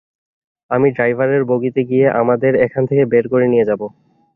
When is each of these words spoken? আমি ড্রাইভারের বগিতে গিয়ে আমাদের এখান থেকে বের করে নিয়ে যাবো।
আমি 0.71 0.87
ড্রাইভারের 0.91 1.43
বগিতে 1.45 1.81
গিয়ে 1.89 2.07
আমাদের 2.21 2.53
এখান 2.65 2.83
থেকে 2.89 3.03
বের 3.05 3.25
করে 3.27 3.45
নিয়ে 3.47 3.67
যাবো। 3.69 3.85